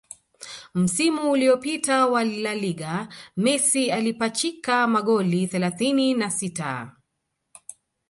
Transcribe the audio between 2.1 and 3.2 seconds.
La Liga